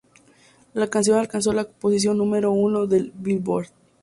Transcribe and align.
La 0.73 0.87
canción 0.89 1.19
alcanzó 1.19 1.53
la 1.53 1.63
posición 1.63 2.17
número 2.17 2.51
uno 2.51 2.87
del 2.87 3.11
"Billboard". 3.15 3.67